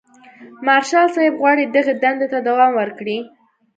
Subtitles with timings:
[0.65, 3.17] مارشال صاحب غواړي دغې دندې ته دوام ورکړي.